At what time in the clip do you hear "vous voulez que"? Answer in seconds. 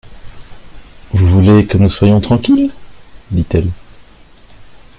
1.13-1.77